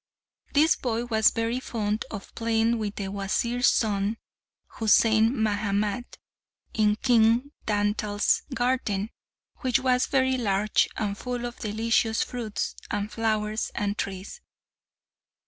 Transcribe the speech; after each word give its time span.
This 0.53 0.75
boy 0.75 1.05
was 1.05 1.29
very 1.29 1.59
fond 1.59 2.05
of 2.09 2.33
playing 2.33 2.79
with 2.79 2.95
the 2.95 3.07
Wazir's 3.09 3.67
son, 3.67 4.17
Husain 4.79 5.31
Mahamat, 5.31 6.17
in 6.73 6.95
King 6.95 7.51
Dantal's 7.67 8.41
garden, 8.51 9.11
which 9.57 9.77
was 9.77 10.07
very 10.07 10.39
large 10.39 10.87
and 10.97 11.15
full 11.15 11.45
of 11.45 11.59
delicious 11.59 12.23
fruits, 12.23 12.75
and 12.89 13.11
flowers, 13.11 13.69
and 13.75 13.95
trees. 13.95 14.41